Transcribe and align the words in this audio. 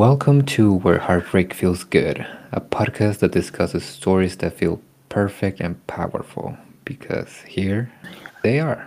Welcome 0.00 0.46
to 0.56 0.72
Where 0.72 0.96
Heartbreak 0.96 1.52
Feels 1.52 1.84
Good, 1.84 2.26
a 2.52 2.60
podcast 2.62 3.18
that 3.18 3.32
discusses 3.32 3.84
stories 3.84 4.34
that 4.38 4.54
feel 4.54 4.80
perfect 5.10 5.60
and 5.60 5.86
powerful 5.88 6.56
because 6.86 7.42
here 7.42 7.92
they 8.42 8.60
are. 8.60 8.86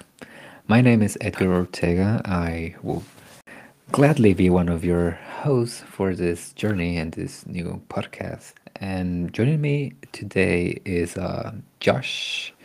My 0.65 0.81
name 0.81 1.04
is 1.04 1.15
Edgar 1.21 1.54
Ortega. 1.54 2.20
I 2.26 2.73
will 2.81 3.04
gladly 3.91 4.34
be 4.34 4.49
one 4.49 4.68
of 4.68 4.84
your 4.84 5.12
hosts 5.41 5.81
for 5.81 6.15
this 6.15 6.52
journey 6.54 6.97
and 6.97 7.11
this 7.11 7.45
new 7.45 7.80
podcast. 7.89 8.54
And 8.77 9.32
joining 9.32 9.61
me 9.61 9.93
today 10.14 10.82
is 10.84 11.16
uh, 11.16 11.52
Josh. 11.80 12.55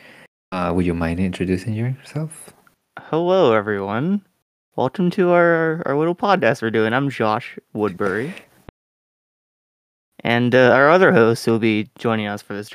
Uh, 0.52 0.72
would 0.74 0.86
you 0.86 0.94
mind 0.94 1.20
introducing 1.20 1.74
yourself? 1.74 2.54
Hello, 2.98 3.52
everyone. 3.52 4.22
Welcome 4.78 5.10
to 5.10 5.30
our, 5.30 5.82
our 5.86 5.98
little 5.98 6.14
podcast 6.14 6.62
we're 6.62 6.70
doing. 6.70 6.92
I'm 6.92 7.10
Josh 7.10 7.58
Woodbury. 7.72 8.32
And 10.20 10.54
uh, 10.54 10.70
our 10.70 10.88
other 10.88 11.10
host 11.10 11.44
who 11.44 11.50
will 11.50 11.58
be 11.58 11.90
joining 11.98 12.28
us 12.28 12.42
for 12.42 12.54
this 12.54 12.70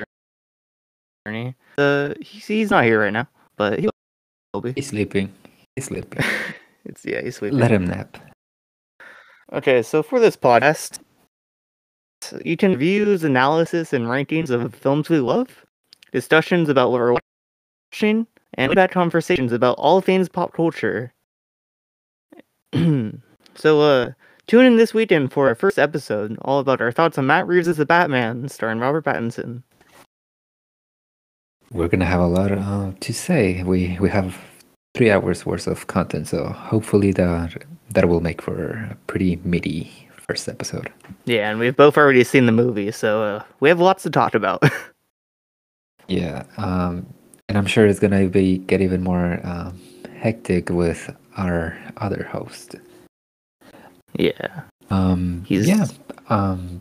journey. 1.26 1.54
Uh, 1.78 2.12
he's, 2.20 2.46
he's 2.46 2.70
not 2.70 2.84
here 2.84 3.00
right 3.00 3.10
now, 3.10 3.26
but 3.56 3.78
he 3.78 3.88
will 4.52 4.60
be. 4.60 4.74
He's 4.74 4.88
sleeping. 4.88 5.32
He's 5.76 5.86
sleeping. 5.86 6.22
it's 6.84 7.06
yeah, 7.06 7.22
he's 7.22 7.36
sleeping. 7.36 7.58
Let 7.58 7.70
him 7.70 7.86
nap. 7.86 8.18
Okay, 9.54 9.80
so 9.82 10.02
for 10.02 10.20
this 10.20 10.36
podcast, 10.36 10.98
you 12.44 12.58
can 12.58 12.76
views, 12.76 13.24
analysis, 13.24 13.94
and 13.94 14.08
rankings 14.08 14.50
of 14.50 14.74
films 14.74 15.08
we 15.08 15.20
love, 15.20 15.64
discussions 16.12 16.68
about 16.68 16.90
what 16.90 17.00
we're 17.00 17.16
watching, 17.94 18.26
and 18.58 18.74
back 18.74 18.90
conversations 18.90 19.52
about 19.52 19.78
all 19.78 20.02
things 20.02 20.28
pop 20.28 20.52
culture. 20.52 21.10
so, 23.54 23.80
uh, 23.80 24.10
tune 24.46 24.64
in 24.64 24.76
this 24.76 24.92
weekend 24.92 25.32
for 25.32 25.48
our 25.48 25.54
first 25.54 25.78
episode, 25.78 26.36
all 26.42 26.58
about 26.58 26.80
our 26.80 26.90
thoughts 26.90 27.18
on 27.18 27.26
Matt 27.26 27.46
Reeves 27.46 27.68
as 27.68 27.76
the 27.76 27.86
Batman, 27.86 28.48
starring 28.48 28.80
Robert 28.80 29.04
Pattinson. 29.04 29.62
We're 31.70 31.88
gonna 31.88 32.04
have 32.04 32.20
a 32.20 32.26
lot 32.26 32.52
uh, 32.52 32.92
to 32.98 33.12
say. 33.12 33.62
We 33.62 33.96
we 34.00 34.10
have 34.10 34.38
three 34.94 35.10
hours 35.10 35.46
worth 35.46 35.66
of 35.66 35.86
content, 35.86 36.28
so 36.28 36.46
hopefully 36.46 37.12
that 37.12 37.64
that 37.90 38.08
will 38.08 38.20
make 38.20 38.42
for 38.42 38.88
a 38.90 38.96
pretty 39.06 39.36
meaty 39.44 40.08
first 40.28 40.48
episode. 40.48 40.92
Yeah, 41.26 41.50
and 41.50 41.58
we've 41.58 41.76
both 41.76 41.96
already 41.96 42.24
seen 42.24 42.46
the 42.46 42.52
movie, 42.52 42.90
so 42.90 43.22
uh, 43.22 43.42
we 43.60 43.68
have 43.68 43.80
lots 43.80 44.02
to 44.04 44.10
talk 44.10 44.34
about. 44.34 44.62
yeah, 46.08 46.44
um, 46.56 47.06
and 47.48 47.56
I'm 47.56 47.66
sure 47.66 47.86
it's 47.86 48.00
gonna 48.00 48.26
be 48.26 48.58
get 48.58 48.80
even 48.80 49.02
more 49.02 49.40
um, 49.44 49.80
hectic 50.16 50.70
with 50.70 51.14
our 51.36 51.78
other 51.96 52.24
host. 52.24 52.76
Yeah. 54.14 54.62
Um. 54.90 55.44
He's 55.46 55.68
yeah. 55.68 55.86
Um. 56.28 56.80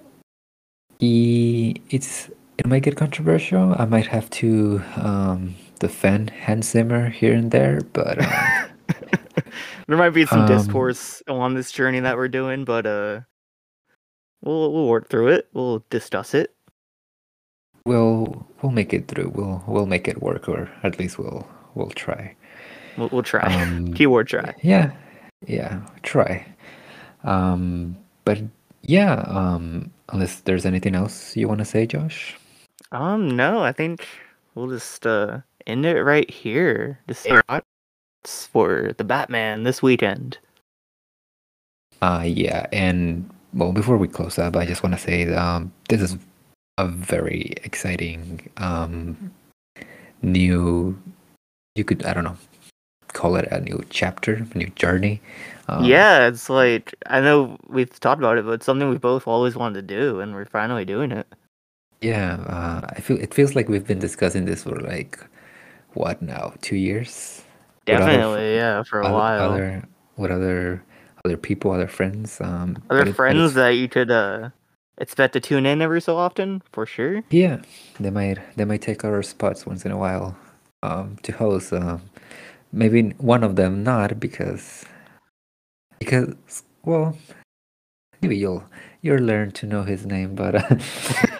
He 1.00 1.82
it's 1.90 2.30
it 2.58 2.68
might 2.68 2.84
get 2.84 2.96
controversial. 2.96 3.76
I 3.78 3.86
might 3.86 4.08
have 4.08 4.30
to 4.42 4.81
um 4.98 5.56
defend 5.80 6.30
Hans 6.30 6.70
Zimmer 6.70 7.09
here 7.09 7.34
and 7.34 7.52
there, 7.52 7.81
but 7.92 8.24
um, 8.24 8.70
there 9.88 9.98
might 9.98 10.12
be 10.12 10.26
some 10.26 10.42
um, 10.42 10.48
discourse 10.48 11.22
on 11.28 11.56
this 11.56 11.72
journey 11.72 12.00
that 12.00 12.16
we're 12.16 12.30
doing, 12.30 12.64
but 12.64 12.86
uh, 12.86 13.22
we'll 14.42 14.72
we'll 14.72 14.88
work 14.88 15.09
through 15.09 15.28
it. 15.28 15.50
We'll 15.54 15.84
discuss 15.90 16.34
it. 16.34 16.56
We'll 17.86 18.48
we'll 18.62 18.72
make 18.72 18.94
it 18.94 19.09
through. 19.09 19.34
We'll 19.36 19.64
we'll 19.68 19.86
make 19.86 20.08
it 20.08 20.22
work, 20.22 20.48
or 20.48 20.70
at 20.84 21.00
least 21.00 21.20
we'll 21.20 21.46
we'll 21.76 21.90
try. 21.90 22.36
We'll, 22.97 23.09
we'll 23.11 23.23
try. 23.23 23.41
Um, 23.41 23.94
Keyword 23.95 24.27
try. 24.27 24.53
Yeah, 24.61 24.91
yeah, 25.47 25.81
try. 26.03 26.45
Um, 27.23 27.97
but 28.25 28.41
yeah, 28.81 29.23
um, 29.27 29.91
unless 30.09 30.41
there's 30.41 30.66
anything 30.66 30.95
else 30.95 31.35
you 31.35 31.47
want 31.47 31.59
to 31.59 31.66
say, 31.66 31.85
Josh. 31.85 32.35
Um, 32.91 33.35
no, 33.35 33.63
I 33.63 33.72
think 33.72 34.05
we'll 34.55 34.69
just 34.69 35.08
uh 35.08 35.39
end 35.66 35.85
it 35.85 36.03
right 36.03 36.29
here. 36.29 37.00
Just 37.07 37.28
for 38.25 38.94
the 38.97 39.03
Batman 39.03 39.63
this 39.63 39.81
weekend. 39.81 40.38
Uh, 42.01 42.23
yeah, 42.25 42.68
and 42.72 43.29
well, 43.53 43.72
before 43.72 43.97
we 43.97 44.07
close 44.07 44.38
up, 44.38 44.56
I 44.56 44.66
just 44.66 44.84
want 44.84 44.95
to 44.95 45.01
say 45.01 45.34
um, 45.34 45.72
this 45.89 46.01
is 46.01 46.18
a 46.78 46.88
very 46.88 47.53
exciting 47.63 48.50
um, 48.57 49.31
new. 50.22 51.00
You 51.75 51.84
could 51.84 52.06
I 52.06 52.13
don't 52.13 52.23
know 52.23 52.38
call 53.13 53.35
it 53.35 53.47
a 53.51 53.62
new 53.62 53.84
chapter, 53.90 54.46
a 54.53 54.57
new 54.57 54.69
journey. 54.75 55.22
Um, 55.68 55.85
yeah, 55.85 56.28
it's 56.28 56.50
like 56.50 56.94
I 57.07 57.22
know 57.22 57.57
we've 57.68 57.90
talked 58.00 58.19
about 58.19 58.38
it, 58.38 58.46
but 58.46 58.51
it's 58.53 58.66
something 58.66 58.90
we 58.90 58.97
both 58.97 59.28
always 59.28 59.56
wanted 59.56 59.88
to 59.88 59.96
do, 59.96 60.19
and 60.19 60.34
we're 60.34 60.46
finally 60.46 60.85
doing 60.85 61.12
it. 61.12 61.28
Yeah, 62.01 62.35
uh, 62.47 62.88
I 62.90 63.00
feel 63.00 63.18
it 63.19 63.34
feels 63.34 63.56
like 63.56 63.69
we've 63.69 63.88
been 63.88 64.00
discussing 64.00 64.46
this 64.46 64.63
for 64.63 64.79
like 64.81 65.19
what 65.94 66.22
now, 66.22 66.53
two 66.62 66.75
years? 66.75 67.44
Definitely, 67.85 68.22
other, 68.22 68.56
yeah, 68.56 68.84
for 68.84 69.01
a 69.01 69.06
other, 69.06 69.13
while. 69.13 69.51
Other 69.51 69.84
with 70.18 70.31
other 70.31 70.84
other 71.24 71.38
people, 71.38 71.72
other 71.72 71.88
friends, 71.88 72.41
um, 72.41 72.78
other 72.90 73.13
friends 73.13 73.53
that 73.53 73.69
you 73.69 73.88
could 73.88 74.12
uh 74.12 74.50
expect 74.97 75.34
to 75.34 75.40
tune 75.40 75.66
in 75.66 75.81
every 75.81 76.01
so 76.01 76.18
often, 76.18 76.62
for 76.72 76.85
sure. 76.85 77.24
Yeah, 77.30 77.62
they 78.00 78.09
might 78.09 78.40
they 78.57 78.66
might 78.66 78.81
take 78.81 79.03
our 79.06 79.24
spots 79.24 79.66
once 79.66 79.85
in 79.85 79.91
a 79.91 79.97
while 79.97 80.35
um, 80.81 81.18
to 81.24 81.31
host. 81.31 81.74
Um, 81.74 82.01
maybe 82.73 83.09
one 83.19 83.44
of 83.44 83.56
them 83.56 83.84
not 83.84 84.19
because 84.19 84.84
because 86.00 86.34
well 86.84 87.16
maybe 88.22 88.35
you'll 88.35 88.63
you'll 89.01 89.22
learn 89.22 89.51
to 89.51 89.66
know 89.67 89.84
his 89.84 90.06
name 90.06 90.34
but 90.34 90.56
uh, 90.56 90.75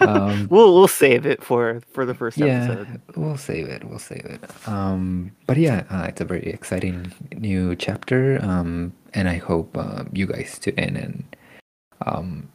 um, 0.08 0.46
we'll 0.50 0.72
we'll 0.72 0.88
save 0.88 1.26
it 1.26 1.42
for 1.42 1.82
for 1.92 2.06
the 2.06 2.14
first 2.14 2.38
yeah, 2.38 2.64
episode. 2.64 3.00
we'll 3.16 3.36
save 3.36 3.66
it 3.68 3.84
we'll 3.84 3.98
save 3.98 4.24
it. 4.24 4.40
Um 4.68 5.32
but 5.46 5.56
yeah 5.56 5.84
uh, 5.90 6.04
it's 6.08 6.20
a 6.20 6.24
very 6.24 6.46
exciting 6.46 7.12
new 7.36 7.74
chapter 7.74 8.38
um 8.42 8.92
and 9.12 9.28
i 9.28 9.36
hope 9.36 9.76
uh, 9.76 10.04
you 10.12 10.26
guys 10.26 10.58
tune 10.58 10.78
in 10.78 10.96
and 10.96 11.36
um 12.06 12.48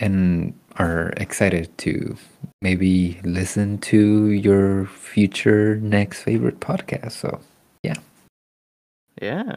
and 0.00 0.52
are 0.76 1.14
excited 1.16 1.76
to 1.78 2.16
maybe 2.60 3.18
listen 3.24 3.78
to 3.78 4.26
your 4.30 4.86
future 4.86 5.76
next 5.76 6.22
favorite 6.22 6.60
podcast 6.60 7.12
so 7.12 7.40
yeah. 9.20 9.54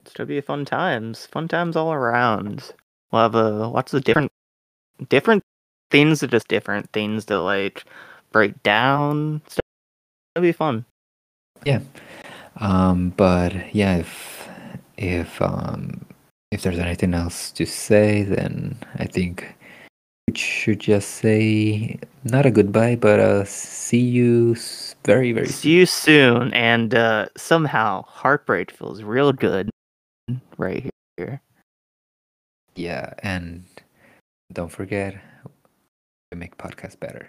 It's 0.00 0.12
gonna 0.12 0.26
be 0.26 0.40
fun 0.40 0.64
times. 0.64 1.26
Fun 1.26 1.48
times 1.48 1.76
all 1.76 1.92
around. 1.92 2.72
We'll 3.10 3.22
have 3.22 3.34
a 3.34 3.68
lots 3.68 3.94
of 3.94 4.04
different 4.04 4.32
different 5.08 5.42
things 5.90 6.20
that 6.20 6.30
just 6.30 6.48
different 6.48 6.90
things 6.92 7.24
to 7.26 7.40
like 7.40 7.84
break 8.32 8.60
down. 8.62 9.42
It'll 10.34 10.42
be 10.42 10.52
fun. 10.52 10.84
Yeah. 11.64 11.80
Um 12.56 13.10
but 13.10 13.74
yeah, 13.74 13.96
if 13.98 14.48
if 14.96 15.40
um 15.40 16.04
if 16.50 16.62
there's 16.62 16.78
anything 16.78 17.14
else 17.14 17.52
to 17.52 17.66
say 17.66 18.22
then 18.24 18.76
I 18.96 19.06
think 19.06 19.54
we 20.28 20.34
should 20.34 20.80
just 20.80 21.10
say 21.10 21.98
not 22.24 22.46
a 22.46 22.50
goodbye, 22.50 22.96
but 22.96 23.20
uh 23.20 23.44
see 23.44 24.00
you 24.00 24.56
very, 25.04 25.32
very 25.32 25.48
See 25.48 25.70
you 25.70 25.86
soon. 25.86 26.52
And 26.54 26.94
uh, 26.94 27.26
somehow 27.36 28.02
heartbreak 28.02 28.70
feels 28.70 29.02
real 29.02 29.32
good 29.32 29.70
right 30.58 30.90
here. 31.16 31.40
Yeah, 32.74 33.12
and 33.22 33.64
don't 34.52 34.70
forget, 34.70 35.20
we 36.30 36.38
make 36.38 36.56
podcasts 36.56 36.98
better. 36.98 37.28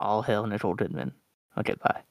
All 0.00 0.22
hail 0.22 0.46
Nicole 0.46 0.76
Kidman. 0.76 1.12
Okay, 1.56 1.74
bye. 1.82 2.02